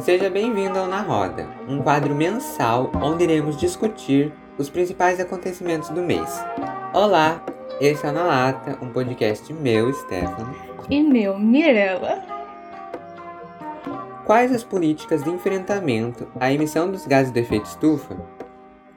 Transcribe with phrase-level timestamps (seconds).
[0.00, 6.02] Seja bem-vindo ao Na Roda, um quadro mensal onde iremos discutir os principais acontecimentos do
[6.02, 6.28] mês.
[6.92, 7.40] Olá,
[7.80, 10.52] esse é o Na Lata, um podcast meu, Stefano.
[10.90, 12.24] E meu, Mirella.
[14.26, 18.16] Quais as políticas de enfrentamento à emissão dos gases de efeito estufa?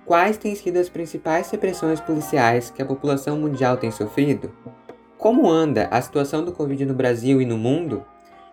[0.04, 4.52] Quais têm sido as principais repressões policiais que a população mundial tem sofrido?
[5.16, 8.04] Como anda a situação do Covid no Brasil e no mundo?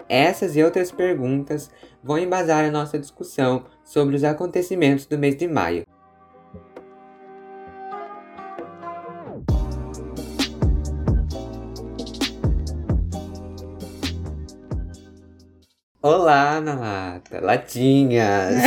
[0.08, 1.70] Essas e outras perguntas
[2.02, 5.84] vão embasar a nossa discussão sobre os acontecimentos do mês de maio.
[16.02, 18.62] Olá, Nata, latinhas!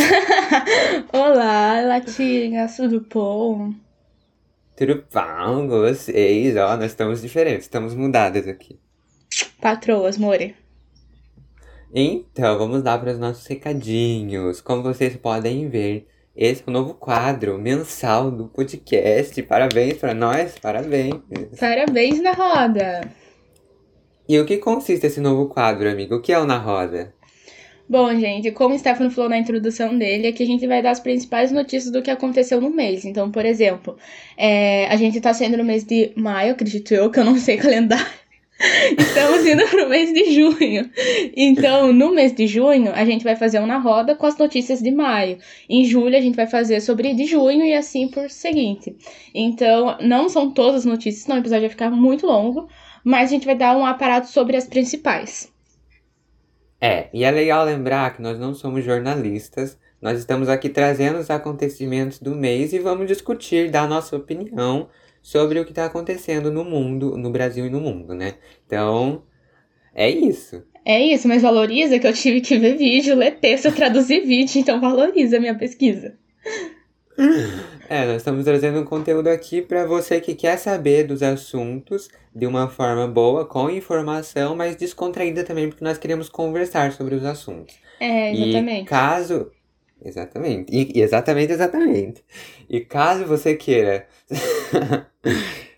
[1.13, 3.75] Olá, latinhas, tudo bom?
[4.75, 6.57] Tudo bom com vocês?
[6.57, 8.79] Ó, nós estamos diferentes, estamos mudadas aqui.
[9.61, 10.55] Patroas, more.
[11.99, 14.61] Então, vamos lá para os nossos recadinhos.
[14.61, 16.05] Como vocês podem ver,
[16.35, 19.41] esse é o novo quadro mensal do podcast.
[19.41, 21.15] Parabéns para nós, parabéns.
[21.59, 23.01] Parabéns na roda!
[24.29, 26.17] E o que consiste esse novo quadro, amigo?
[26.17, 27.15] O que é o Na Roda?
[27.89, 30.99] Bom, gente, como o Stefano falou na introdução dele, aqui a gente vai dar as
[30.99, 33.05] principais notícias do que aconteceu no mês.
[33.05, 33.97] Então, por exemplo,
[34.37, 37.57] é, a gente tá sendo no mês de maio, acredito eu, que eu não sei
[37.57, 38.26] calendário.
[38.97, 40.89] Estamos indo pro mês de junho.
[41.35, 44.81] Então, no mês de junho, a gente vai fazer um na roda com as notícias
[44.81, 45.37] de maio.
[45.69, 48.95] Em julho, a gente vai fazer sobre de junho e assim por seguinte.
[49.33, 52.67] Então, não são todas as notícias, senão o episódio vai ficar muito longo,
[53.03, 55.51] mas a gente vai dar um aparato sobre as principais.
[56.81, 61.29] É, e é legal lembrar que nós não somos jornalistas, nós estamos aqui trazendo os
[61.29, 64.87] acontecimentos do mês e vamos discutir, dar nossa opinião
[65.27, 68.35] sobre o que está acontecendo no mundo, no Brasil e no mundo, né?
[68.65, 69.23] Então,
[69.93, 70.63] é isso.
[70.85, 74.79] É isso, mas valoriza que eu tive que ver vídeo, ler texto, traduzir vídeo, então
[74.79, 76.17] valoriza a minha pesquisa.
[77.89, 82.45] É, nós estamos trazendo um conteúdo aqui para você que quer saber dos assuntos de
[82.45, 87.75] uma forma boa, com informação, mas descontraída também, porque nós queremos conversar sobre os assuntos.
[87.97, 88.81] É, exatamente.
[88.81, 89.51] E caso.
[90.03, 90.69] Exatamente.
[90.69, 92.25] E, exatamente, exatamente.
[92.69, 94.05] E caso você queira.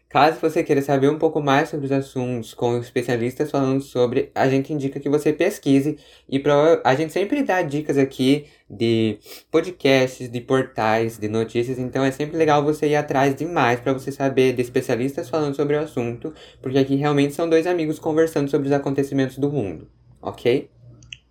[0.09, 4.49] Caso você queira saber um pouco mais sobre os assuntos, com especialistas falando sobre, a
[4.49, 6.81] gente indica que você pesquise e prova...
[6.83, 9.19] a gente sempre dá dicas aqui de
[9.51, 14.11] podcasts, de portais, de notícias, então é sempre legal você ir atrás demais para você
[14.11, 18.67] saber de especialistas falando sobre o assunto, porque aqui realmente são dois amigos conversando sobre
[18.67, 19.87] os acontecimentos do mundo,
[20.19, 20.71] ok?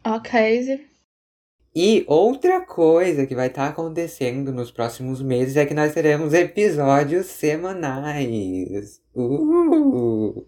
[0.05, 0.89] Ok.
[1.81, 6.35] E outra coisa que vai estar tá acontecendo nos próximos meses é que nós teremos
[6.35, 9.01] episódios semanais.
[9.15, 10.45] Uh!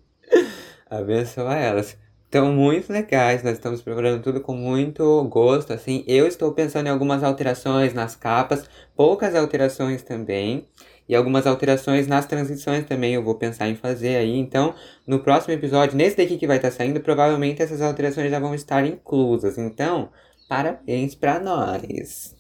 [0.91, 1.97] Abençoa elas.
[2.25, 6.03] Estão muito legais, nós estamos preparando tudo com muito gosto, assim.
[6.05, 10.67] Eu estou pensando em algumas alterações nas capas, poucas alterações também.
[11.09, 14.37] E algumas alterações nas transições também eu vou pensar em fazer aí.
[14.37, 14.75] Então,
[15.07, 18.53] no próximo episódio, nesse daqui que vai estar tá saindo, provavelmente essas alterações já vão
[18.53, 19.59] estar inclusas.
[19.59, 20.09] Então,
[20.51, 22.35] Parabéns pra nós.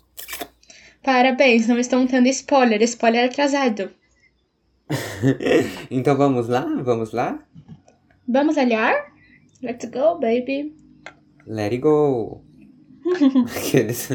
[1.00, 3.88] Parabéns, não estão tendo spoiler, spoiler atrasado.
[5.88, 6.66] então vamos lá?
[6.82, 7.38] Vamos lá?
[8.26, 9.12] Vamos aliar?
[9.62, 10.75] Let's go, baby.
[11.47, 12.43] Let it go.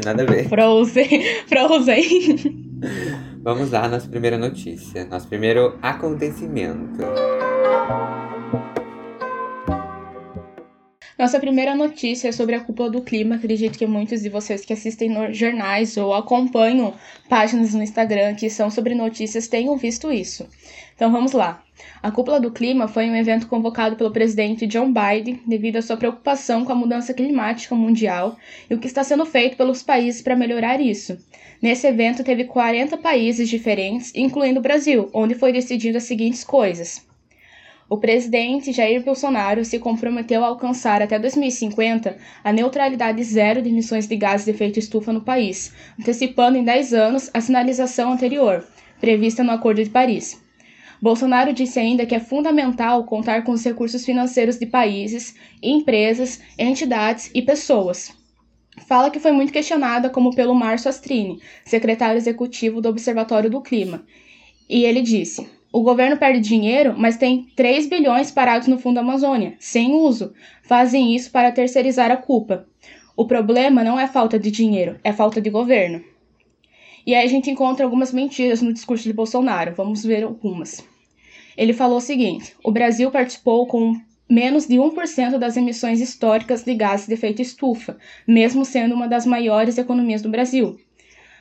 [0.04, 0.44] Nada a ver.
[0.50, 1.08] Frozen.
[1.48, 2.80] Frozen.
[3.44, 5.06] Vamos lá, nossa primeira notícia.
[5.06, 7.02] Nosso primeiro acontecimento.
[11.18, 13.36] Nossa primeira notícia é sobre a cúpula do clima.
[13.36, 16.94] Acredito que muitos de vocês que assistem jornais ou acompanham
[17.30, 20.46] páginas no Instagram que são sobre notícias tenham visto isso.
[20.94, 21.64] Então vamos lá.
[22.04, 25.96] A cúpula do clima foi um evento convocado pelo presidente John Biden devido à sua
[25.96, 28.38] preocupação com a mudança climática mundial
[28.70, 31.18] e o que está sendo feito pelos países para melhorar isso.
[31.62, 37.06] Nesse evento teve 40 países diferentes, incluindo o Brasil, onde foi decidido as seguintes coisas:
[37.88, 44.08] o presidente Jair Bolsonaro se comprometeu a alcançar até 2050 a neutralidade zero de emissões
[44.08, 48.66] de gases de efeito estufa no país, antecipando em 10 anos a sinalização anterior,
[49.00, 50.44] prevista no Acordo de Paris.
[51.00, 57.30] Bolsonaro disse ainda que é fundamental contar com os recursos financeiros de países, empresas, entidades
[57.36, 58.12] e pessoas.
[58.88, 64.04] Fala que foi muito questionada como pelo Márcio Astrini, secretário executivo do Observatório do Clima.
[64.68, 69.58] E ele disse: o governo perde dinheiro, mas tem 3 bilhões parados no Fundo Amazônia,
[69.60, 70.34] sem uso.
[70.64, 72.66] Fazem isso para terceirizar a culpa.
[73.14, 76.02] O problema não é falta de dinheiro, é falta de governo.
[77.06, 79.76] E aí a gente encontra algumas mentiras no discurso de Bolsonaro.
[79.76, 80.82] Vamos ver algumas.
[81.58, 84.00] Ele falou o seguinte: o Brasil participou com
[84.30, 89.26] menos de 1% das emissões históricas de gases de efeito estufa, mesmo sendo uma das
[89.26, 90.80] maiores economias do Brasil.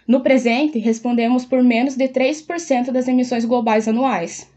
[0.07, 4.51] No presente, respondemos por menos de 3% das emissões globais anuais.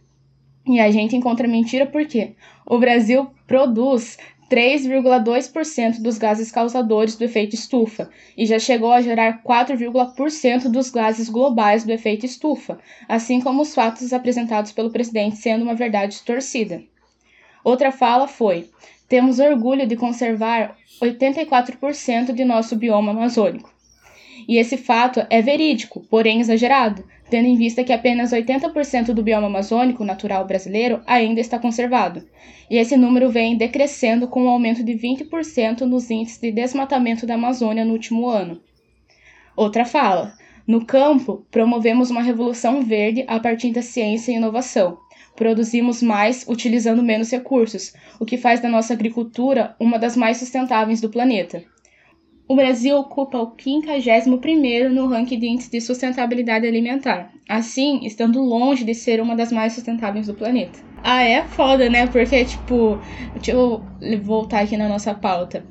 [0.66, 2.36] E a gente encontra mentira porque
[2.66, 4.18] o Brasil produz
[4.50, 11.30] 3,2% dos gases causadores do efeito estufa e já chegou a gerar 4,% dos gases
[11.30, 16.84] globais do efeito estufa, assim como os fatos apresentados pelo presidente sendo uma verdade distorcida.
[17.64, 18.70] Outra fala foi:
[19.08, 23.77] temos orgulho de conservar 84% de nosso bioma amazônico.
[24.48, 29.48] E esse fato é verídico, porém exagerado, tendo em vista que apenas 80% do bioma
[29.48, 32.24] amazônico natural brasileiro ainda está conservado.
[32.70, 37.34] E esse número vem decrescendo com um aumento de 20% nos índices de desmatamento da
[37.34, 38.62] Amazônia no último ano.
[39.56, 40.34] Outra fala:
[40.66, 44.98] no campo, promovemos uma revolução verde a partir da ciência e inovação,
[45.36, 51.00] produzimos mais utilizando menos recursos, o que faz da nossa agricultura uma das mais sustentáveis
[51.00, 51.64] do planeta.
[52.48, 58.86] O Brasil ocupa o 51 no ranking de índice de sustentabilidade alimentar, assim, estando longe
[58.86, 60.80] de ser uma das mais sustentáveis do planeta.
[61.04, 62.08] Ah, é foda, né?
[62.08, 63.02] Porque, tipo,
[63.34, 63.86] deixa eu
[64.24, 65.66] voltar aqui na nossa pauta.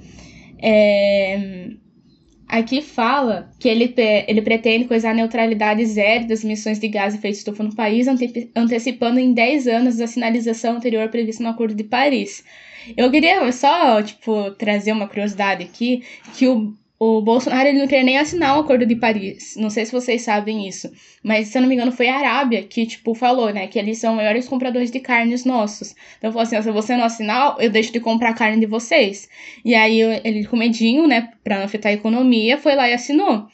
[0.62, 1.70] É,
[2.48, 3.93] Aqui fala que ele,
[4.28, 8.06] ele pretende coisar a neutralidade zero das emissões de gás de efeito estufa no país,
[8.06, 12.44] ante, antecipando em 10 anos a sinalização anterior prevista no Acordo de Paris.
[12.96, 16.04] Eu queria só, tipo, trazer uma curiosidade aqui,
[16.37, 19.54] que o o Bolsonaro ele não quer nem assinar o Acordo de Paris.
[19.56, 20.90] Não sei se vocês sabem isso.
[21.22, 23.66] Mas, se eu não me engano, foi a Arábia que, tipo, falou, né?
[23.66, 25.94] Que eles são maiores compradores de carnes nossos.
[26.16, 29.28] Então, falou assim, se você não assinar, eu deixo de comprar carne de vocês.
[29.64, 31.32] E aí, ele, com medinho, né?
[31.44, 33.46] Pra não afetar a economia, foi lá e assinou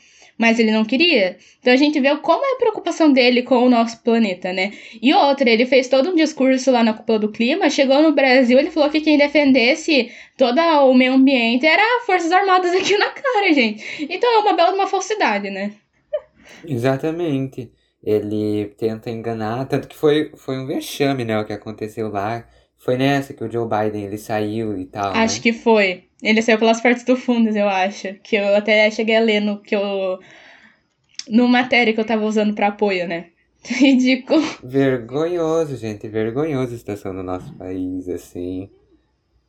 [0.42, 1.36] mas ele não queria.
[1.60, 4.72] Então a gente vê como é a preocupação dele com o nosso planeta, né?
[5.00, 8.58] E outra, ele fez todo um discurso lá na cúpula do clima, chegou no Brasil,
[8.58, 13.52] ele falou que quem defendesse todo o meio ambiente era Forças Armadas aqui na cara,
[13.52, 13.84] gente.
[14.10, 15.70] Então é uma bela uma falsidade, né?
[16.66, 17.70] Exatamente.
[18.02, 22.44] Ele tenta enganar, tanto que foi, foi um vexame, né, o que aconteceu lá.
[22.76, 25.12] Foi nessa que o Joe Biden ele saiu e tal.
[25.12, 25.40] Acho né?
[25.40, 26.02] que foi.
[26.22, 28.14] Ele saiu pelas partes do fundo, eu acho.
[28.22, 30.20] Que eu até cheguei a ler no que eu.
[31.28, 33.26] No matéria que eu tava usando pra apoio, né?
[33.64, 34.42] Ridículo.
[34.62, 36.08] Vergonhoso, gente.
[36.08, 38.68] Vergonhoso a situação do nosso país, assim.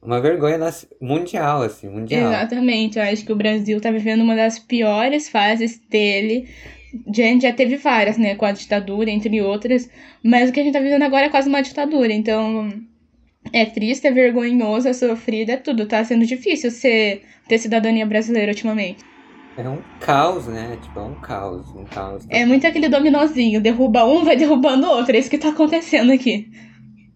[0.01, 0.59] Uma vergonha
[0.99, 2.31] mundial, assim, mundial.
[2.31, 2.97] Exatamente.
[2.97, 6.49] Eu acho que o Brasil tá vivendo uma das piores fases dele.
[7.13, 8.35] Gente já teve várias, né?
[8.35, 9.89] Com a ditadura, entre outras.
[10.23, 12.11] Mas o que a gente tá vivendo agora é quase uma ditadura.
[12.11, 12.69] Então,
[13.51, 15.85] é triste, é vergonhoso, é sofrido, é tudo.
[15.85, 19.03] Tá sendo difícil ser, ter cidadania brasileira ultimamente.
[19.55, 20.77] É um caos, né?
[20.81, 22.25] Tipo, é um caos, um caos.
[22.29, 25.15] É muito aquele dominozinho, derruba um, vai derrubando o outro.
[25.15, 26.49] É isso que tá acontecendo aqui.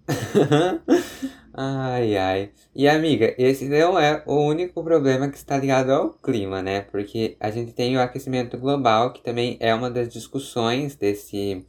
[1.54, 2.50] ai, ai.
[2.76, 6.82] E amiga, esse não é o único problema que está ligado ao clima, né?
[6.82, 11.66] Porque a gente tem o aquecimento global, que também é uma das discussões desse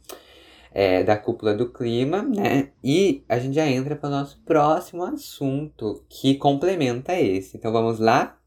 [0.73, 2.69] é, da cúpula do clima, né?
[2.83, 7.57] E a gente já entra para o nosso próximo assunto que complementa esse.
[7.57, 8.37] Então vamos lá?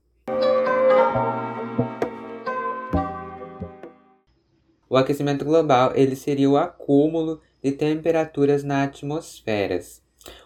[4.88, 9.80] O aquecimento global ele seria o acúmulo de temperaturas na atmosfera,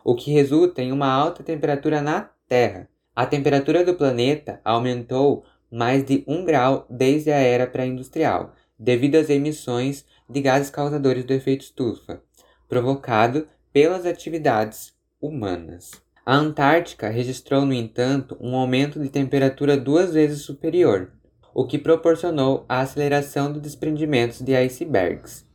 [0.04, 2.88] o que resulta em uma alta temperatura na Terra.
[3.14, 9.30] A temperatura do planeta aumentou mais de um grau desde a era pré-industrial, devido às
[9.30, 12.22] emissões de gases causadores do efeito estufa,
[12.68, 15.90] provocado pelas atividades humanas.
[16.24, 21.12] A Antártica registrou, no entanto, um aumento de temperatura duas vezes superior,
[21.54, 25.46] o que proporcionou a aceleração do desprendimento de icebergs.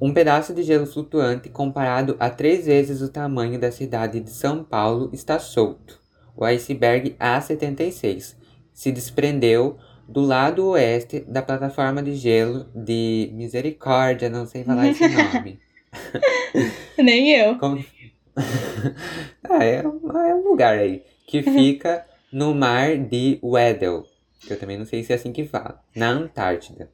[0.00, 4.64] Um pedaço de gelo flutuante comparado a três vezes o tamanho da cidade de São
[4.64, 6.00] Paulo está solto.
[6.34, 8.34] O iceberg A76
[8.72, 9.76] se desprendeu
[10.10, 15.60] do lado oeste da plataforma de gelo de Misericórdia, não sei falar esse nome.
[16.98, 17.56] Nem eu.
[17.58, 17.78] Como...
[19.48, 24.04] ah, é, um, é um lugar aí que fica no mar de Weddell,
[24.40, 26.90] que eu também não sei se é assim que fala, na Antártida.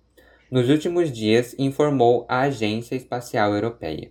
[0.50, 4.10] Nos últimos dias, informou a Agência Espacial Europeia.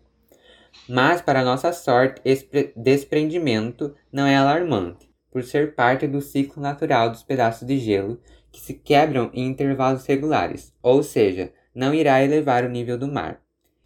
[0.89, 7.11] Mas, para nossa sorte, esse desprendimento não é alarmante, por ser parte do ciclo natural
[7.11, 8.19] dos pedaços de gelo
[8.55, 13.41] que se quebram em intervalos regulares, ou seja, não irá elevar o nível do mar.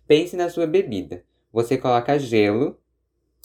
[0.08, 1.24] Pense na sua bebida.
[1.52, 2.78] Você coloca gelo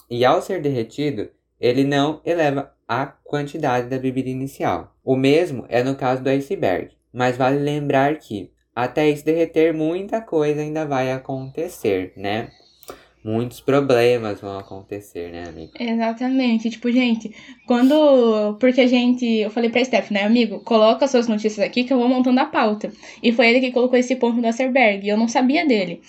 [0.07, 4.95] e, ao ser derretido, ele não eleva a quantidade da bebida inicial.
[5.03, 10.21] O mesmo é no caso do iceberg, mas vale lembrar que, até isso derreter, muita
[10.21, 12.51] coisa ainda vai acontecer, né?
[13.25, 15.71] Muitos problemas vão acontecer, né, amigo?
[15.79, 16.69] Exatamente.
[16.69, 18.55] Tipo, gente, quando.
[18.59, 19.25] Porque a gente.
[19.25, 20.59] Eu falei pra Steph, né, amigo?
[20.59, 22.91] Coloca suas notícias aqui que eu vou montando a pauta.
[23.23, 25.05] E foi ele que colocou esse ponto do Acerberg.
[25.05, 26.01] E eu não sabia dele.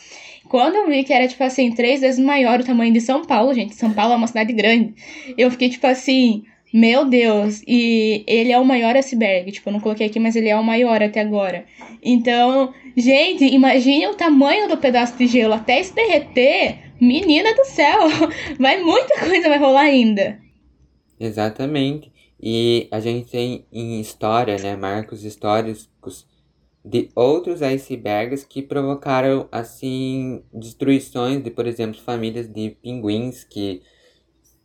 [0.48, 3.54] Quando eu vi que era, tipo assim, três vezes maior o tamanho de São Paulo,
[3.54, 3.74] gente.
[3.74, 4.94] São Paulo é uma cidade grande.
[5.38, 6.44] Eu fiquei, tipo assim.
[6.72, 10.48] Meu Deus, e ele é o maior iceberg, tipo, eu não coloquei aqui, mas ele
[10.48, 11.64] é o maior até agora.
[12.02, 16.85] Então, gente, imagine o tamanho do pedaço de gelo até se derreter.
[17.00, 18.00] Menina do céu,
[18.58, 20.40] vai muita coisa vai rolar ainda.
[21.18, 22.12] Exatamente.
[22.40, 26.26] E a gente tem em história, né, marcos históricos
[26.84, 33.82] de outros icebergs que provocaram assim destruições de, por exemplo, famílias de pinguins que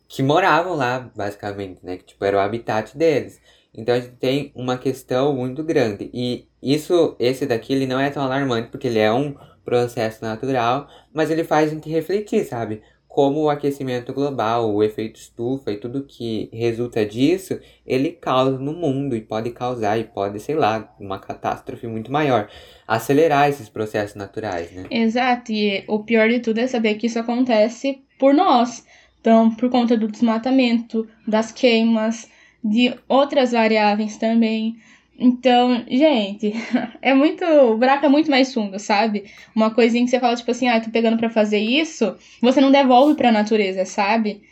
[0.08, 1.96] que moravam lá, basicamente, né?
[1.96, 3.40] Que tipo, era o habitat deles.
[3.72, 6.10] Então a gente tem uma questão muito grande.
[6.12, 10.88] E isso, esse daqui, ele não é tão alarmante, porque ele é um processo natural,
[11.12, 12.82] mas ele faz a gente refletir, sabe?
[13.06, 18.72] Como o aquecimento global, o efeito estufa e tudo que resulta disso, ele causa no
[18.72, 22.48] mundo e pode causar, e pode, sei lá, uma catástrofe muito maior.
[22.88, 24.86] Acelerar esses processos naturais, né?
[24.90, 28.86] Exato, e o pior de tudo é saber que isso acontece por nós.
[29.20, 32.28] Então, por conta do desmatamento, das queimas,
[32.64, 34.76] de outras variáveis também.
[35.18, 36.52] Então, gente,
[37.00, 37.44] é muito.
[37.44, 39.24] O buraco é muito mais fundo, sabe?
[39.54, 42.70] Uma coisinha que você fala, tipo assim, ah, tô pegando para fazer isso, você não
[42.70, 44.42] devolve pra natureza, sabe?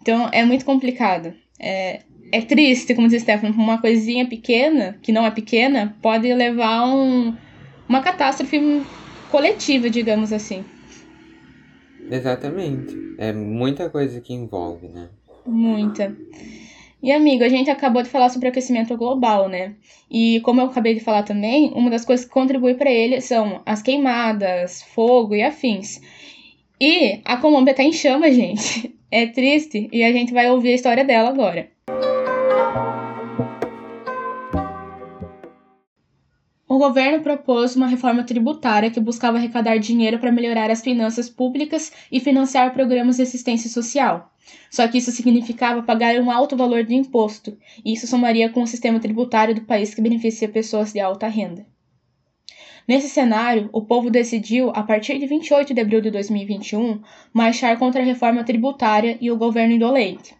[0.00, 1.32] Então, é muito complicado.
[1.58, 2.00] É,
[2.32, 6.86] é triste, como diz Stefano, uma coisinha pequena, que não é pequena, pode levar a
[6.86, 7.36] um,
[7.88, 8.60] uma catástrofe
[9.28, 10.64] coletiva, digamos assim.
[12.10, 12.96] Exatamente.
[13.18, 15.08] É muita coisa que envolve, né?
[15.46, 16.16] Muita.
[17.02, 19.74] E amigo, a gente acabou de falar sobre aquecimento global, né?
[20.10, 23.62] E como eu acabei de falar também, uma das coisas que contribui para ele são
[23.64, 26.00] as queimadas, fogo e afins.
[26.80, 28.94] E a Colômbia tá em chama, gente.
[29.10, 31.70] É triste e a gente vai ouvir a história dela agora.
[36.70, 41.90] O governo propôs uma reforma tributária que buscava arrecadar dinheiro para melhorar as finanças públicas
[42.12, 44.32] e financiar programas de assistência social.
[44.70, 48.68] Só que isso significava pagar um alto valor de imposto, e isso somaria com o
[48.68, 51.66] sistema tributário do país que beneficia pessoas de alta renda.
[52.86, 58.00] Nesse cenário, o povo decidiu, a partir de 28 de abril de 2021, marchar contra
[58.00, 60.39] a reforma tributária e o governo indolente.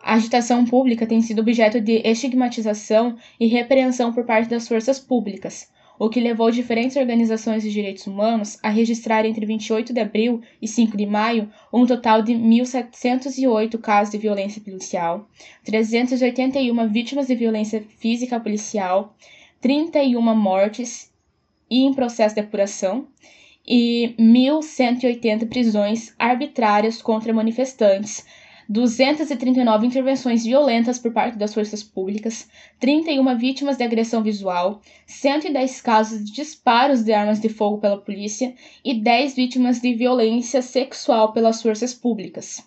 [0.00, 5.68] A agitação pública tem sido objeto de estigmatização e repreensão por parte das forças públicas,
[5.98, 10.68] o que levou diferentes organizações de direitos humanos a registrar entre 28 de abril e
[10.68, 15.28] 5 de maio um total de 1.708 casos de violência policial,
[15.64, 19.14] 381 vítimas de violência física policial,
[19.60, 21.10] 31 mortes
[21.70, 23.08] e em processo de apuração
[23.66, 28.24] e 1.180 prisões arbitrárias contra manifestantes,
[28.68, 32.48] 239 intervenções violentas por parte das forças públicas,
[32.80, 38.54] 31 vítimas de agressão visual, 110 casos de disparos de armas de fogo pela polícia
[38.84, 42.64] e 10 vítimas de violência sexual pelas forças públicas.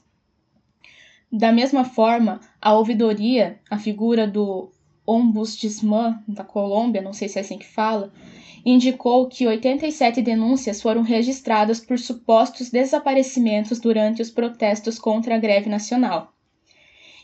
[1.32, 4.72] Da mesma forma, a ouvidoria, a figura do
[5.06, 8.12] ombudsman da Colômbia, não sei se é assim que fala,
[8.66, 15.70] indicou que 87 denúncias foram registradas por supostos desaparecimentos durante os protestos contra a greve
[15.70, 16.34] nacional.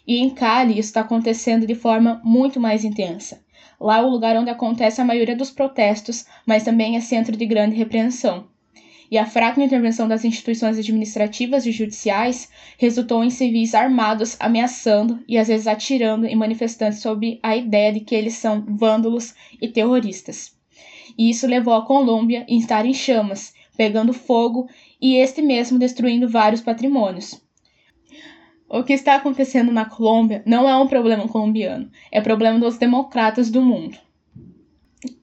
[0.08, 3.44] E em Cali isso está acontecendo de forma muito mais intensa.
[3.80, 7.46] Lá é o lugar onde acontece a maioria dos protestos, mas também é centro de
[7.46, 8.48] grande repreensão.
[9.12, 15.38] E a fraca intervenção das instituições administrativas e judiciais resultou em civis armados ameaçando e
[15.38, 20.55] às vezes atirando em manifestantes sob a ideia de que eles são vândalos e terroristas
[21.18, 24.68] e isso levou a Colômbia a estar em chamas, pegando fogo
[25.02, 27.42] e este mesmo destruindo vários patrimônios.
[28.68, 33.50] O que está acontecendo na Colômbia não é um problema colombiano, é problema dos democratas
[33.52, 33.98] do mundo.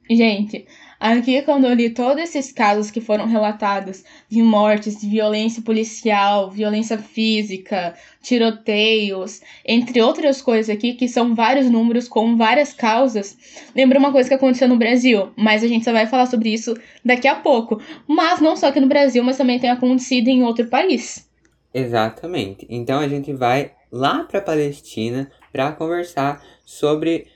[0.08, 0.66] Gente,
[1.02, 6.48] Aqui, quando eu li todos esses casos que foram relatados de mortes, de violência policial,
[6.48, 13.36] violência física, tiroteios, entre outras coisas aqui, que são vários números com várias causas,
[13.74, 16.72] lembra uma coisa que aconteceu no Brasil, mas a gente só vai falar sobre isso
[17.04, 17.82] daqui a pouco.
[18.06, 21.28] Mas não só aqui no Brasil, mas também tem acontecido em outro país.
[21.74, 22.64] Exatamente.
[22.70, 27.26] Então a gente vai lá para a Palestina para conversar sobre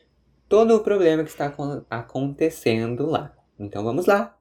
[0.48, 1.52] todo o problema que está
[1.90, 3.35] acontecendo lá.
[3.58, 4.36] Então vamos lá!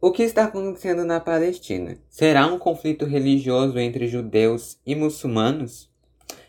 [0.00, 1.96] O que está acontecendo na Palestina?
[2.08, 5.88] Será um conflito religioso entre judeus e muçulmanos?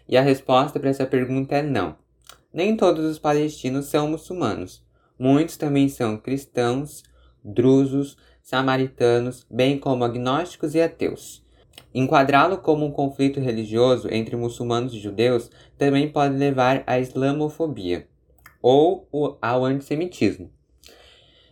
[0.10, 1.96] E a resposta para essa pergunta é não.
[2.52, 4.84] Nem todos os palestinos são muçulmanos.
[5.20, 7.04] Muitos também são cristãos,
[7.44, 11.44] drusos, samaritanos, bem como agnósticos e ateus.
[11.94, 18.08] Enquadrá-lo como um conflito religioso entre muçulmanos e judeus também pode levar à islamofobia
[18.64, 19.08] ou
[19.42, 20.50] ao antissemitismo.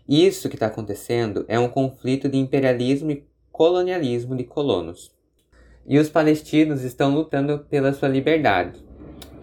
[0.07, 5.11] Isso que está acontecendo é um conflito de imperialismo e colonialismo de colonos.
[5.85, 8.79] E os palestinos estão lutando pela sua liberdade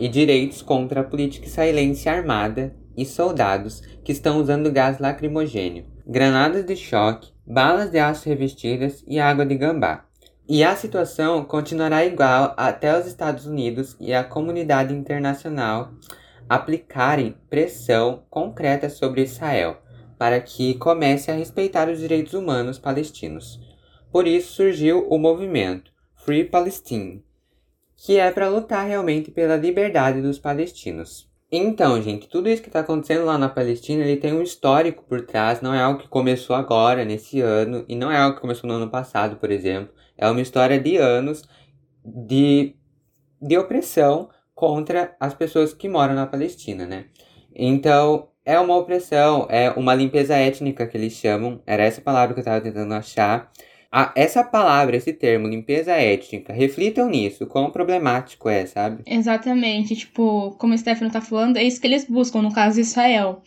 [0.00, 6.64] e direitos contra a política israelense armada e soldados que estão usando gás lacrimogênio, granadas
[6.64, 10.04] de choque, balas de aço revestidas e água de gambá.
[10.48, 15.92] E a situação continuará igual até os Estados Unidos e a comunidade internacional
[16.48, 19.82] aplicarem pressão concreta sobre Israel
[20.18, 23.60] para que comece a respeitar os direitos humanos palestinos.
[24.10, 27.24] Por isso surgiu o movimento Free Palestine,
[27.96, 31.28] que é para lutar realmente pela liberdade dos palestinos.
[31.50, 35.22] Então, gente, tudo isso que está acontecendo lá na Palestina, ele tem um histórico por
[35.22, 38.68] trás, não é algo que começou agora, nesse ano, e não é algo que começou
[38.68, 39.94] no ano passado, por exemplo.
[40.16, 41.42] É uma história de anos
[42.04, 42.74] de,
[43.40, 44.28] de opressão
[44.58, 47.04] contra as pessoas que moram na Palestina, né?
[47.54, 52.40] Então, é uma opressão, é uma limpeza étnica que eles chamam, era essa palavra que
[52.40, 53.52] eu estava tentando achar.
[53.90, 59.04] Ah, essa palavra, esse termo, limpeza étnica, reflitam nisso, quão problemático é, sabe?
[59.06, 63.40] Exatamente, tipo, como o Stefano tá falando, é isso que eles buscam, no caso Israel.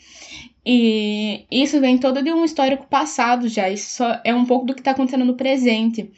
[0.66, 4.82] E isso vem todo de um histórico passado já, isso é um pouco do que
[4.82, 6.10] tá acontecendo no presente.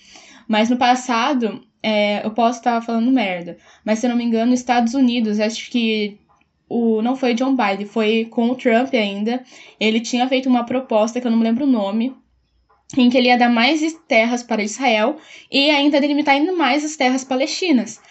[0.48, 4.54] Mas no passado, é, eu posso estar falando merda, mas se eu não me engano,
[4.54, 6.18] Estados Unidos, acho que
[6.70, 9.44] o não foi John Biden, foi com o Trump ainda.
[9.80, 12.16] Ele tinha feito uma proposta que eu não me lembro o nome,
[12.98, 15.18] em que ele ia dar mais terras para Israel
[15.52, 18.02] e ainda delimitar ainda mais as terras palestinas.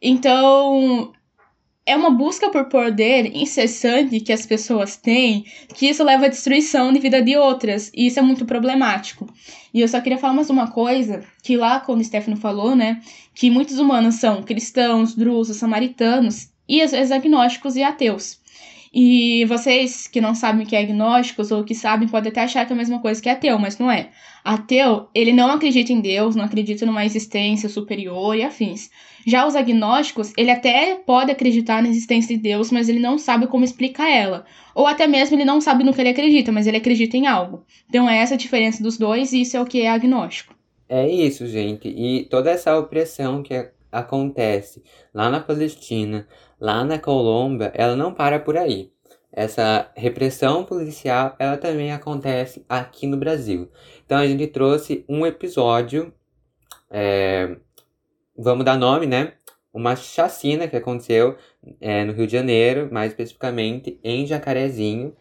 [0.00, 1.12] Então,
[1.84, 6.92] é uma busca por poder incessante que as pessoas têm, que isso leva à destruição
[6.92, 9.28] de vida de outras, e isso é muito problemático.
[9.74, 13.00] E eu só queria falar mais uma coisa, que lá quando o Stefano falou, né,
[13.34, 18.41] que muitos humanos são cristãos, drusos, samaritanos, e às vezes agnósticos e ateus.
[18.94, 22.72] E vocês que não sabem que é agnósticos ou que sabem podem até achar que
[22.72, 24.10] é a mesma coisa que ateu, mas não é.
[24.44, 28.90] Ateu, ele não acredita em Deus, não acredita numa existência superior e afins.
[29.26, 33.46] Já os agnósticos, ele até pode acreditar na existência de Deus, mas ele não sabe
[33.46, 34.44] como explicar ela.
[34.74, 37.64] Ou até mesmo ele não sabe no que ele acredita, mas ele acredita em algo.
[37.88, 40.54] Então é essa a diferença dos dois e isso é o que é agnóstico.
[40.86, 41.88] É isso, gente.
[41.88, 43.54] E toda essa opressão que
[43.90, 44.82] acontece
[45.14, 46.26] lá na Palestina,
[46.62, 48.92] lá na Colômbia, ela não para por aí.
[49.32, 53.68] Essa repressão policial, ela também acontece aqui no Brasil.
[54.06, 56.12] Então a gente trouxe um episódio
[56.88, 57.56] é,
[58.38, 59.32] vamos dar nome, né?
[59.74, 61.36] Uma chacina que aconteceu
[61.80, 65.14] é, no Rio de Janeiro, mais especificamente em Jacarezinho.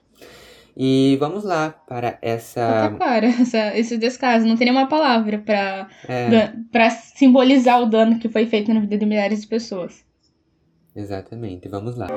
[0.76, 2.94] E vamos lá para essa.
[2.98, 4.46] Para essa, esse descaso.
[4.46, 6.90] Não tem nenhuma palavra para é.
[7.16, 10.11] simbolizar o dano que foi feito na vida de milhares de pessoas.
[10.96, 12.08] Exatamente, vamos lá.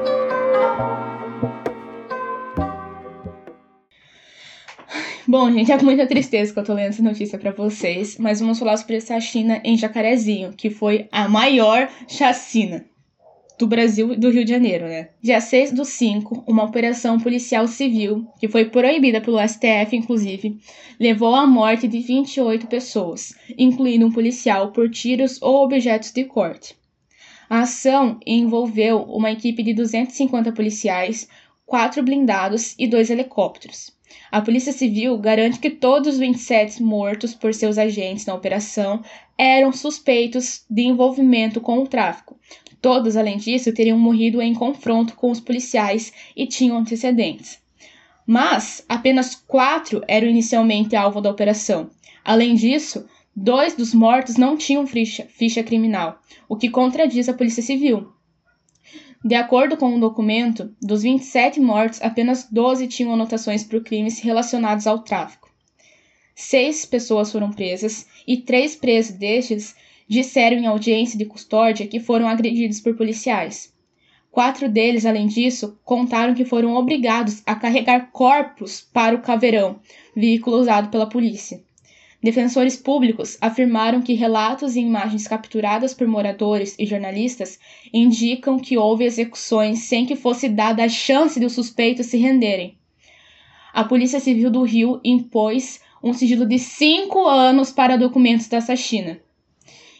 [5.27, 8.41] Bom, gente, é com muita tristeza que eu tô lendo essa notícia para vocês, mas
[8.41, 12.85] vamos falar sobre essa chacina em Jacarezinho, que foi a maior chacina
[13.59, 15.11] do Brasil e do Rio de Janeiro, né?
[15.23, 20.59] Dia 6 do 5, uma operação policial civil, que foi proibida pelo STF, inclusive,
[21.01, 26.77] levou à morte de 28 pessoas, incluindo um policial por tiros ou objetos de corte.
[27.49, 31.29] A ação envolveu uma equipe de 250 policiais,
[31.67, 33.93] quatro blindados e dois helicópteros.
[34.31, 39.03] A Polícia Civil garante que todos os 27 mortos por seus agentes na operação
[39.37, 42.37] eram suspeitos de envolvimento com o tráfico.
[42.81, 47.59] Todos, além disso, teriam morrido em confronto com os policiais e tinham antecedentes.
[48.27, 51.91] Mas apenas quatro eram inicialmente alvo da operação.
[52.25, 57.63] Além disso, dois dos mortos não tinham ficha, ficha criminal, o que contradiz a Polícia
[57.63, 58.13] Civil.
[59.25, 64.87] De acordo com um documento, dos 27 mortos, apenas 12 tinham anotações por crimes relacionados
[64.87, 65.51] ao tráfico.
[66.35, 69.75] Seis pessoas foram presas e três presos destes
[70.07, 73.73] disseram em audiência de custódia que foram agredidos por policiais.
[74.31, 79.79] Quatro deles, além disso, contaram que foram obrigados a carregar corpos para o caveirão,
[80.15, 81.63] veículo usado pela polícia.
[82.25, 87.59] Defensores públicos afirmaram que relatos e imagens capturadas por moradores e jornalistas
[87.93, 92.79] indicam que houve execuções sem que fosse dada a chance de os suspeitos se renderem.
[93.75, 99.21] A Polícia Civil do Rio impôs um sigilo de cinco anos para documentos dessa China.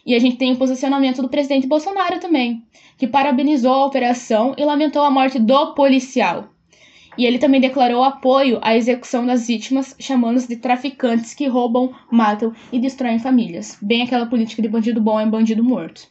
[0.07, 2.63] E a gente tem o posicionamento do presidente Bolsonaro também,
[2.97, 6.54] que parabenizou a operação e lamentou a morte do policial.
[7.17, 12.53] E ele também declarou apoio à execução das vítimas, chamando-os de traficantes que roubam, matam
[12.73, 13.79] e destroem famílias.
[13.81, 16.09] Bem aquela política de bandido bom é bandido morto.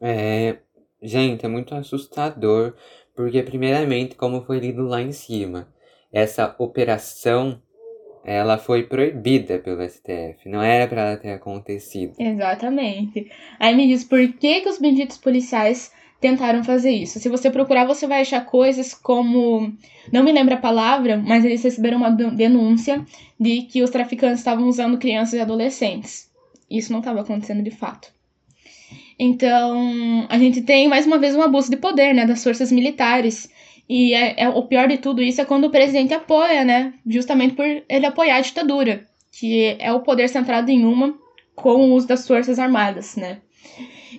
[0.00, 0.58] É,
[1.02, 2.74] gente, é muito assustador,
[3.14, 5.68] porque primeiramente, como foi lido lá em cima,
[6.12, 7.60] essa operação
[8.26, 10.48] ela foi proibida pelo STF.
[10.48, 12.14] Não era para ela ter acontecido.
[12.18, 13.30] Exatamente.
[13.60, 17.18] Aí me diz por que, que os benditos policiais tentaram fazer isso.
[17.18, 19.72] Se você procurar, você vai achar coisas como.
[20.12, 23.04] Não me lembro a palavra, mas eles receberam uma denúncia
[23.38, 26.30] de que os traficantes estavam usando crianças e adolescentes.
[26.70, 28.14] Isso não estava acontecendo de fato.
[29.18, 33.50] Então, a gente tem mais uma vez um abuso de poder, né, das forças militares.
[33.88, 37.54] E é, é, o pior de tudo isso é quando o presidente apoia, né, justamente
[37.54, 41.14] por ele apoiar a ditadura, que é o poder centrado em uma
[41.54, 43.38] com o uso das forças armadas, né.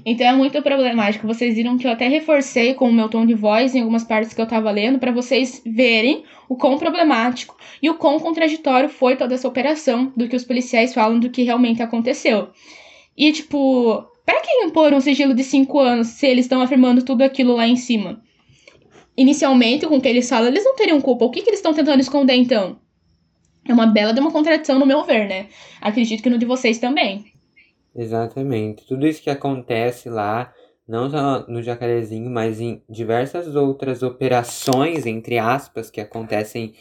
[0.06, 1.28] Então é muito problemático.
[1.28, 4.34] Vocês viram que eu até reforcei com o meu tom de voz em algumas partes
[4.34, 9.16] que eu tava lendo para vocês verem o quão problemático e o quão contraditório foi
[9.16, 12.50] toda essa operação do que os policiais falam do que realmente aconteceu.
[13.18, 17.22] E tipo, para que impor um sigilo de cinco anos se eles estão afirmando tudo
[17.24, 18.22] aquilo lá em cima?
[19.16, 21.26] Inicialmente, com o que eles falam, eles não teriam culpa.
[21.26, 22.78] O que, que eles estão tentando esconder, então?
[23.68, 25.48] É uma bela de uma contradição, no meu ver, né?
[25.82, 27.26] Acredito que no de vocês também.
[27.98, 28.86] Exatamente.
[28.86, 30.54] Tudo isso que acontece lá,
[30.88, 36.76] não só no Jacarezinho, mas em diversas outras operações, entre aspas, que acontecem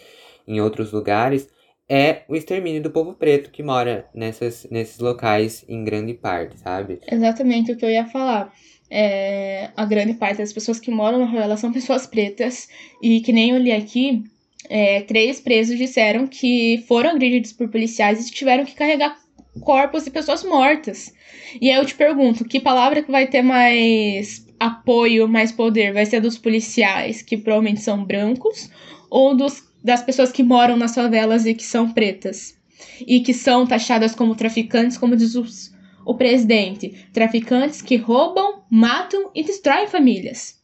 [0.47, 1.49] em outros lugares,
[1.89, 7.01] é o extermínio do povo preto que mora nessas, nesses locais em grande parte, sabe?
[7.11, 8.53] Exatamente o que eu ia falar.
[8.91, 12.69] É, a grande parte das pessoas que moram na favela são pessoas pretas,
[13.03, 14.23] e que nem eu li aqui,
[14.69, 19.17] é, três presos disseram que foram agredidos por policiais e tiveram que carregar
[19.61, 21.13] corpos de pessoas mortas.
[21.61, 25.93] E aí eu te pergunto, que palavra que vai ter mais apoio, mais poder?
[25.93, 28.71] Vai ser dos policiais, que provavelmente são brancos,
[29.11, 32.59] ou dos das pessoas que moram nas favelas e que são pretas.
[33.07, 35.73] E que são taxadas como traficantes, como diz os,
[36.05, 37.07] o presidente.
[37.13, 40.57] Traficantes que roubam, matam e destroem famílias.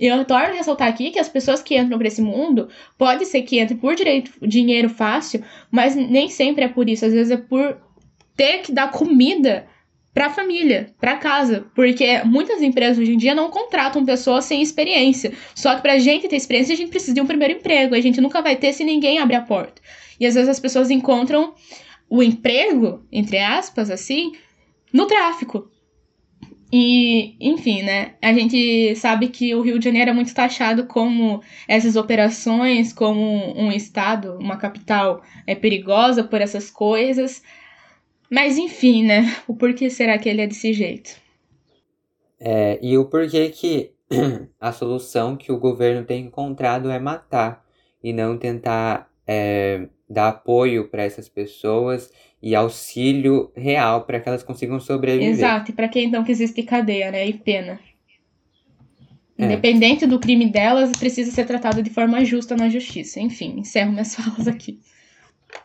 [0.00, 3.26] E eu torno a ressaltar aqui que as pessoas que entram para esse mundo, pode
[3.26, 7.04] ser que entrem por direito, dinheiro fácil, mas nem sempre é por isso.
[7.04, 7.78] Às vezes é por
[8.36, 9.66] ter que dar comida
[10.12, 14.62] para a família, para casa, porque muitas empresas hoje em dia não contratam pessoas sem
[14.62, 15.32] experiência.
[15.56, 17.96] Só que para a gente ter experiência, a gente precisa de um primeiro emprego.
[17.96, 19.82] A gente nunca vai ter se ninguém abrir a porta.
[20.20, 21.54] E às vezes as pessoas encontram
[22.08, 24.32] o emprego, entre aspas, assim,
[24.92, 25.68] no tráfico.
[26.72, 28.14] E, enfim, né?
[28.22, 33.20] A gente sabe que o Rio de Janeiro é muito taxado como essas operações, como
[33.56, 37.42] um estado, uma capital é perigosa por essas coisas.
[38.30, 39.36] Mas enfim, né?
[39.46, 41.16] O porquê será que ele é desse jeito?
[42.40, 43.92] É, e o porquê que
[44.60, 47.64] a solução que o governo tem encontrado é matar
[48.02, 52.10] e não tentar é, dar apoio para essas pessoas
[52.42, 55.30] e auxílio real para que elas consigam sobreviver.
[55.30, 57.26] Exato, e para quem então que existe cadeia, né?
[57.26, 57.80] E pena.
[59.36, 59.46] É.
[59.46, 63.20] Independente do crime delas, precisa ser tratado de forma justa na justiça.
[63.20, 64.80] Enfim, encerro minhas falas aqui.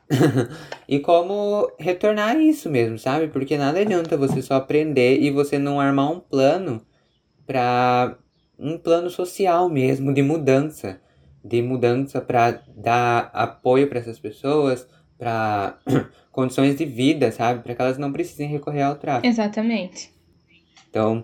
[0.88, 3.28] e como retornar isso mesmo, sabe?
[3.28, 6.82] Porque nada adianta você só aprender e você não armar um plano
[7.46, 8.18] para
[8.58, 11.00] um plano social mesmo de mudança,
[11.44, 14.88] de mudança para dar apoio para essas pessoas,
[15.18, 15.78] para
[16.32, 17.64] condições de vida, sabe?
[17.64, 19.28] Para que elas não precisem recorrer ao tráfico.
[19.28, 20.12] Exatamente.
[20.90, 21.24] Então,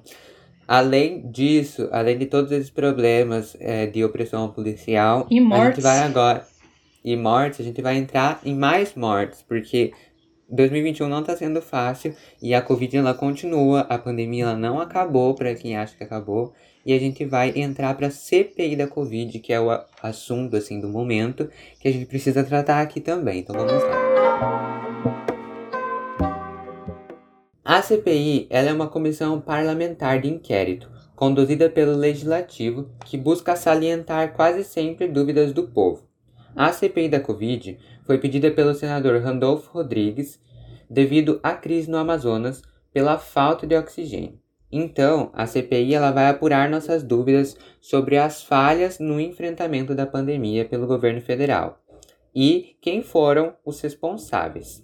[0.67, 5.99] além disso, além de todos esses problemas é, de opressão policial, e a gente vai
[6.03, 6.45] agora
[7.05, 9.93] e mortes, a gente vai entrar em mais mortes, porque
[10.49, 15.35] 2021 não está sendo fácil e a Covid ela continua, a pandemia ela não acabou
[15.35, 16.51] para quem acha que acabou,
[16.83, 19.69] e a gente vai entrar para a CPI da Covid, que é o
[20.01, 21.47] assunto assim do momento
[21.79, 23.39] que a gente precisa tratar aqui também.
[23.39, 24.15] Então vamos lá.
[27.63, 34.33] A CPI ela é uma comissão parlamentar de inquérito conduzida pelo legislativo que busca salientar
[34.33, 36.04] quase sempre dúvidas do povo.
[36.55, 40.39] A CPI da Covid foi pedida pelo senador Randolfo Rodrigues
[40.89, 42.61] devido à crise no Amazonas
[42.93, 44.39] pela falta de oxigênio.
[44.71, 50.63] Então, a CPI ela vai apurar nossas dúvidas sobre as falhas no enfrentamento da pandemia
[50.63, 51.81] pelo governo federal
[52.33, 54.83] e quem foram os responsáveis.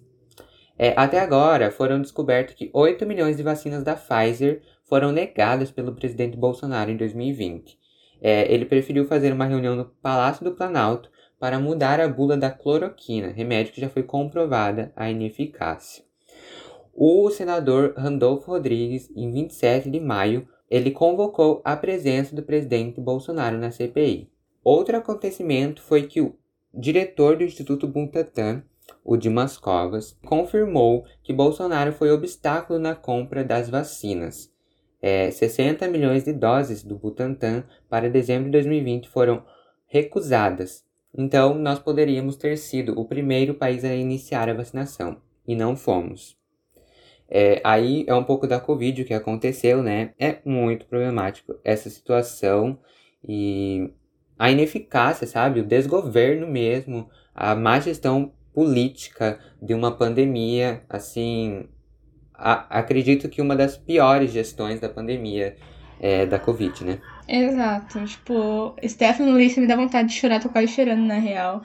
[0.77, 5.93] É, até agora, foram descobertos que 8 milhões de vacinas da Pfizer foram negadas pelo
[5.93, 7.77] presidente Bolsonaro em 2020.
[8.21, 11.09] É, ele preferiu fazer uma reunião no Palácio do Planalto
[11.41, 16.03] para mudar a bula da cloroquina, remédio que já foi comprovada a ineficácia.
[16.93, 23.57] O senador Randolfo Rodrigues, em 27 de maio, ele convocou a presença do presidente Bolsonaro
[23.57, 24.29] na CPI.
[24.63, 26.35] Outro acontecimento foi que o
[26.71, 28.61] diretor do Instituto Butantan,
[29.03, 34.53] o Dimas Covas, confirmou que Bolsonaro foi obstáculo na compra das vacinas.
[35.01, 39.43] É, 60 milhões de doses do Butantan para dezembro de 2020 foram
[39.87, 40.90] recusadas.
[41.17, 46.37] Então, nós poderíamos ter sido o primeiro país a iniciar a vacinação, e não fomos.
[47.29, 50.13] É, aí é um pouco da Covid o que aconteceu, né?
[50.19, 52.77] É muito problemático essa situação
[53.27, 53.89] e
[54.37, 55.61] a ineficácia, sabe?
[55.61, 61.69] O desgoverno mesmo, a má gestão política de uma pandemia, assim,
[62.33, 65.55] a, acredito que uma das piores gestões da pandemia
[66.01, 66.99] é, da Covid, né?
[67.31, 68.05] Exato.
[68.05, 71.63] Tipo, Stefano Lisse me dá vontade de chorar, tô quase chorando na real.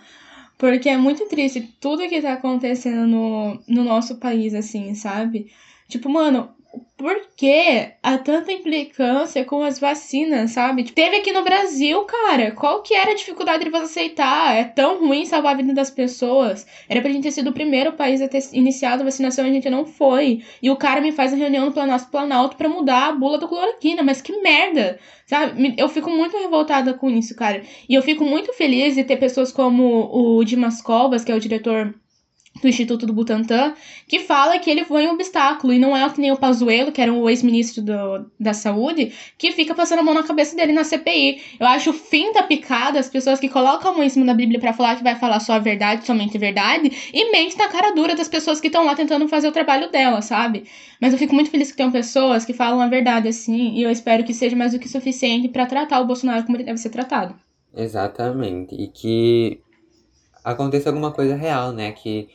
[0.57, 5.51] Porque é muito triste tudo que tá acontecendo no, no nosso país, assim, sabe?
[5.89, 6.56] Tipo, mano,
[6.97, 10.85] por que há tanta implicância com as vacinas, sabe?
[10.85, 12.53] Teve aqui no Brasil, cara.
[12.53, 14.57] Qual que era a dificuldade de você aceitar?
[14.57, 16.67] É tão ruim salvar a vida das pessoas.
[16.89, 19.53] Era pra gente ter sido o primeiro país a ter iniciado a vacinação e a
[19.53, 20.43] gente não foi.
[20.63, 23.49] E o cara me faz a reunião no Planalto Planalto pra mudar a bula do
[23.49, 24.03] cloroquina.
[24.03, 24.99] Mas que merda!
[25.27, 25.75] Sabe?
[25.77, 27.63] Eu fico muito revoltada com isso, cara.
[27.89, 31.41] E eu fico muito feliz de ter pessoas como o Dimas Covas, que é o
[31.41, 31.95] diretor
[32.61, 33.75] do Instituto do Butantan,
[34.09, 37.01] que fala que ele foi um obstáculo e não é que nem o Pazuello, que
[37.01, 37.83] era o ex-ministro
[38.39, 41.43] da Saúde, que fica passando a mão na cabeça dele na CPI.
[41.59, 44.35] Eu acho o fim da picada as pessoas que colocam a mão em cima da
[44.35, 47.69] Bíblia para falar que vai falar só a verdade, somente a verdade, e mente na
[47.69, 50.65] cara dura das pessoas que estão lá tentando fazer o trabalho dela, sabe?
[51.01, 53.91] Mas eu fico muito feliz que tenham pessoas que falam a verdade assim, e eu
[53.91, 56.91] espero que seja mais do que suficiente para tratar o Bolsonaro como ele deve ser
[56.91, 57.35] tratado.
[57.75, 58.75] Exatamente.
[58.75, 59.61] E que
[60.43, 61.93] aconteça alguma coisa real, né?
[61.93, 62.29] Que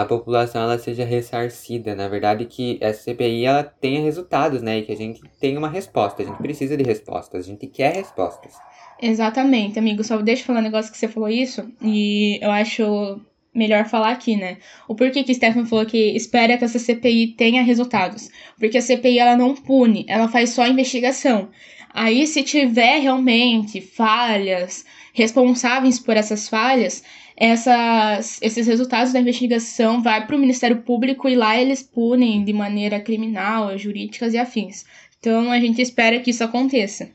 [0.00, 1.94] a população ela seja ressarcida.
[1.94, 4.78] Na verdade, que essa CPI ela tenha resultados, né?
[4.78, 6.22] E que a gente tenha uma resposta.
[6.22, 8.54] A gente precisa de respostas, a gente quer respostas.
[9.00, 10.02] Exatamente, amigo.
[10.02, 11.70] Só deixa eu falar um negócio que você falou isso.
[11.82, 13.20] E eu acho
[13.54, 14.56] melhor falar aqui, né?
[14.88, 18.30] O porquê que Stefan falou que espera que essa CPI tenha resultados.
[18.58, 21.50] Porque a CPI ela não pune, ela faz só investigação.
[21.92, 27.02] Aí, se tiver realmente falhas, responsáveis por essas falhas,
[27.44, 32.52] essas, esses resultados da investigação vai para o Ministério Público e lá eles punem de
[32.52, 34.84] maneira criminal, jurídicas e afins.
[35.18, 37.10] Então a gente espera que isso aconteça.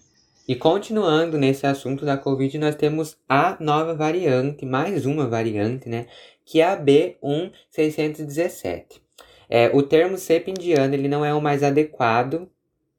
[0.46, 6.08] E continuando nesse assunto da Covid, nós temos a nova variante, mais uma variante, né?
[6.44, 9.00] Que é a B1617.
[9.50, 12.50] É, o termo cepa indiano ele não é o mais adequado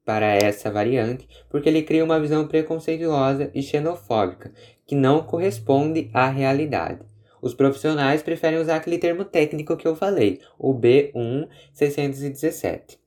[0.03, 4.51] para essa variante, porque ele cria uma visão preconceituosa e xenofóbica,
[4.87, 7.07] que não corresponde à realidade.
[7.41, 12.97] Os profissionais preferem usar aquele termo técnico que eu falei, o B1617.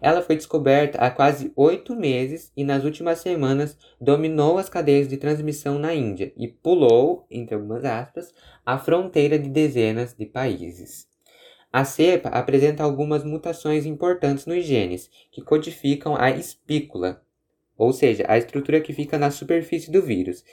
[0.00, 5.16] Ela foi descoberta há quase oito meses e nas últimas semanas dominou as cadeias de
[5.16, 8.34] transmissão na Índia e pulou, entre algumas aspas,
[8.66, 11.08] a fronteira de dezenas de países.
[11.72, 17.23] A cepa apresenta algumas mutações importantes nos genes, que codificam a espícula,
[17.76, 20.44] ou seja, a estrutura que fica na superfície do vírus,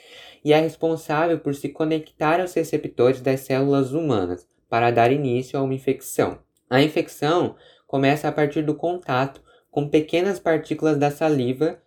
[0.44, 5.62] e é responsável por se conectar aos receptores das células humanas para dar início a
[5.62, 6.38] uma infecção.
[6.68, 7.56] A infecção
[7.86, 11.78] começa a partir do contato com pequenas partículas da saliva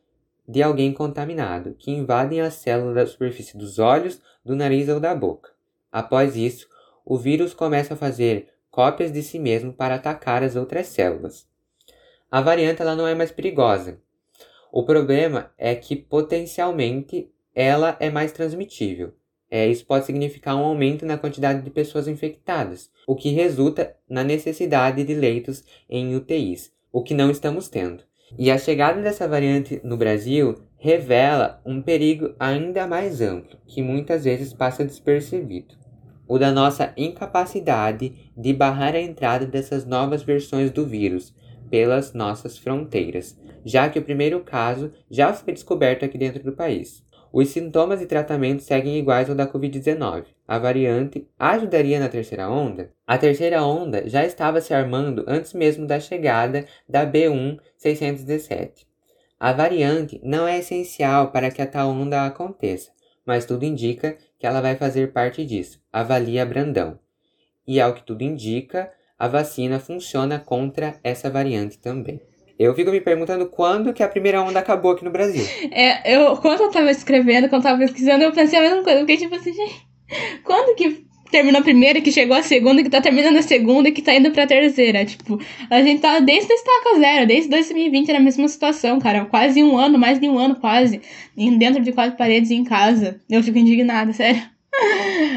[0.48, 5.16] de alguém contaminado, que invadem a célula da superfície dos olhos, do nariz ou da
[5.16, 5.52] boca.
[5.92, 6.68] Após isso,
[7.04, 11.48] o vírus começa a fazer cópias de si mesmo para atacar as outras células.
[12.30, 14.00] A variante ela não é mais perigosa,
[14.76, 19.14] o problema é que potencialmente ela é mais transmitível.
[19.50, 24.22] É, isso pode significar um aumento na quantidade de pessoas infectadas, o que resulta na
[24.22, 28.04] necessidade de leitos em UTIs, o que não estamos tendo.
[28.38, 34.26] E a chegada dessa variante no Brasil revela um perigo ainda mais amplo, que muitas
[34.26, 35.74] vezes passa despercebido:
[36.28, 41.34] o da nossa incapacidade de barrar a entrada dessas novas versões do vírus
[41.76, 47.04] pelas nossas fronteiras, já que o primeiro caso já foi descoberto aqui dentro do país.
[47.34, 50.24] Os sintomas e tratamentos seguem iguais ao da Covid-19.
[50.48, 52.94] A variante ajudaria na terceira onda?
[53.06, 58.86] A terceira onda já estava se armando antes mesmo da chegada da B1-617.
[59.38, 62.90] A variante não é essencial para que a tal onda aconteça,
[63.26, 66.98] mas tudo indica que ela vai fazer parte disso, avalia Brandão.
[67.68, 72.20] E ao que tudo indica, a vacina funciona contra essa variante também.
[72.58, 75.46] Eu fico me perguntando quando que a primeira onda acabou aqui no Brasil.
[75.72, 79.00] É, eu, quando eu tava escrevendo, quando eu tava pesquisando, eu pensei a mesma coisa.
[79.00, 79.88] Porque, tipo assim, gente,
[80.42, 84.02] quando que terminou a primeira, que chegou a segunda, que tá terminando a segunda, que
[84.02, 85.04] tá indo pra terceira.
[85.04, 85.38] Tipo,
[85.70, 89.26] a gente tá desde a estaca zero, desde 2020 na mesma situação, cara.
[89.26, 91.02] Quase um ano, mais de um ano quase,
[91.36, 93.20] dentro de quatro paredes em casa.
[93.30, 94.55] Eu fico indignada, sério.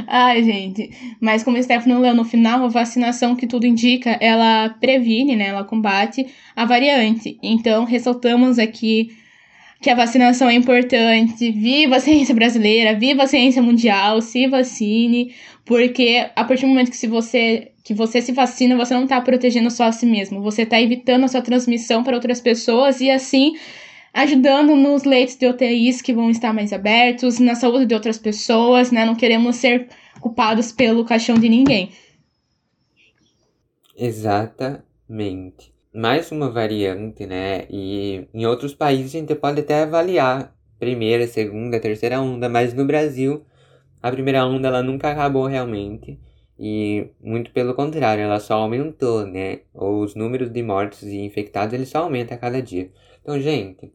[0.07, 0.91] Ai, gente.
[1.21, 5.49] Mas como o Stefano leu no final, a vacinação que tudo indica, ela previne, né?
[5.49, 7.39] Ela combate a variante.
[7.43, 9.11] Então, ressaltamos aqui
[9.81, 11.51] que a vacinação é importante.
[11.51, 16.91] Viva a ciência brasileira, viva a ciência mundial, se vacine, porque a partir do momento
[16.91, 20.43] que se você que você se vacina, você não está protegendo só a si mesmo,
[20.43, 23.55] você está evitando a sua transmissão para outras pessoas e assim
[24.13, 28.91] ajudando nos leitos de UTIs que vão estar mais abertos, na saúde de outras pessoas,
[28.91, 29.05] né?
[29.05, 29.89] Não queremos ser
[30.21, 31.91] culpados pelo caixão de ninguém.
[33.97, 37.67] Exatamente mais uma variante, né?
[37.71, 42.85] E em outros países a gente pode até avaliar primeira, segunda, terceira onda, mas no
[42.85, 43.45] Brasil
[44.03, 46.21] a primeira onda ela nunca acabou realmente
[46.59, 49.61] e muito pelo contrário, ela só aumentou, né?
[49.75, 52.91] Os números de mortes e infectados eles só aumentam a cada dia.
[53.23, 53.93] Então, gente,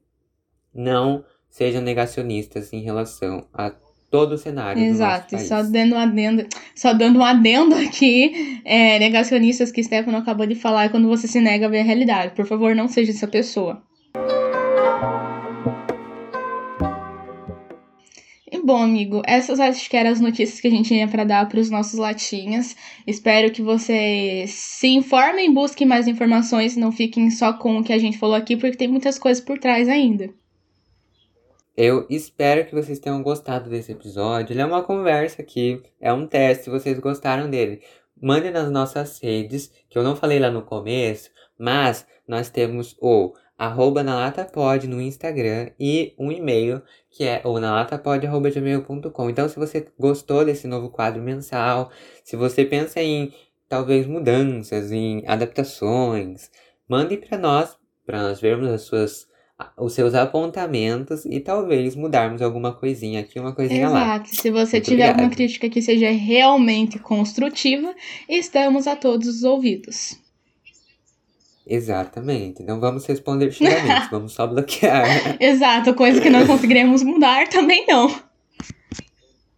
[0.74, 3.72] não sejam negacionistas em relação a
[4.14, 9.72] todo o cenário Exato, só dando um adendo, só dando um adendo aqui, é, negacionistas
[9.72, 12.36] que Stefano acabou de falar, é quando você se nega a ver a realidade.
[12.36, 13.82] Por favor, não seja essa pessoa.
[18.52, 21.50] E bom, amigo, essas acho que eram as notícias que a gente tinha para dar
[21.50, 22.76] para os nossos latinhas.
[23.08, 27.98] Espero que vocês se informem, busquem mais informações, não fiquem só com o que a
[27.98, 30.30] gente falou aqui, porque tem muitas coisas por trás ainda.
[31.76, 34.54] Eu espero que vocês tenham gostado desse episódio.
[34.54, 37.82] Ele é uma conversa aqui, é um teste, se vocês gostaram dele.
[38.22, 43.34] Mandem nas nossas redes, que eu não falei lá no começo, mas nós temos o
[43.58, 49.30] arroba nalatapod no Instagram e um e-mail que é o nalatapod.gmail.com.
[49.30, 51.90] Então, se você gostou desse novo quadro mensal,
[52.24, 53.34] se você pensa em
[53.68, 56.52] talvez mudanças, em adaptações,
[56.88, 59.33] mande para nós, para nós vermos as suas
[59.78, 63.94] os seus apontamentos e talvez mudarmos alguma coisinha aqui, uma coisinha Exato.
[63.94, 64.16] lá.
[64.16, 64.30] Exato.
[64.30, 65.10] Se você Muito tiver obrigado.
[65.20, 67.94] alguma crítica que seja realmente construtiva,
[68.28, 70.18] estamos a todos os ouvidos.
[71.66, 72.62] Exatamente.
[72.64, 75.38] Não vamos responder xingamentos, vamos só bloquear.
[75.40, 78.14] Exato, coisa que não conseguiremos mudar também não.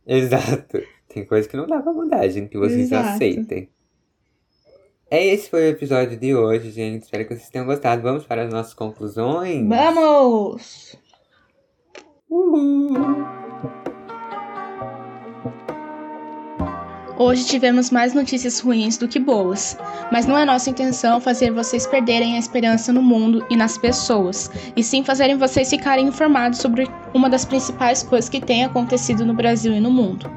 [0.05, 0.81] Exato.
[1.09, 3.09] Tem coisa que não dá pra mudar, gente, que vocês Exato.
[3.09, 3.69] aceitem.
[5.09, 7.03] É esse foi o episódio de hoje, gente.
[7.03, 8.01] Espero que vocês tenham gostado.
[8.01, 9.67] Vamos para as nossas conclusões?
[9.67, 10.97] Vamos!
[12.29, 13.23] Uhul.
[17.17, 19.77] Hoje tivemos mais notícias ruins do que boas,
[20.11, 24.51] mas não é nossa intenção fazer vocês perderem a esperança no mundo e nas pessoas,
[24.75, 29.33] e sim fazerem vocês ficarem informados sobre uma das principais coisas que tem acontecido no
[29.33, 30.29] Brasil e no mundo.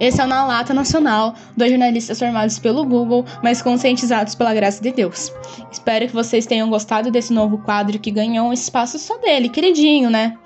[0.00, 4.82] Esse é o Na Lata Nacional, dois jornalistas formados pelo Google, mas conscientizados pela graça
[4.82, 5.30] de Deus.
[5.70, 10.08] Espero que vocês tenham gostado desse novo quadro que ganhou um espaço só dele, queridinho,
[10.08, 10.38] né?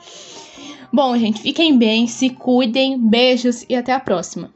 [0.92, 4.50] Bom, gente, fiquem bem, se cuidem, beijos e até a próxima.